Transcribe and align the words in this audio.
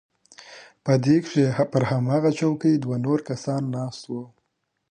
په 0.83 0.93
دې 1.03 1.17
کښې 1.25 1.45
پر 1.71 1.83
هماغه 1.91 2.31
چوکۍ 2.39 2.73
دوه 2.83 2.97
نور 3.05 3.19
کسان 3.29 3.61
ناست 3.75 4.01
وو. 4.11 4.23